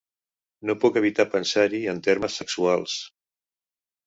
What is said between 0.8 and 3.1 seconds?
puc evitar pensar-hi en termes sexuals.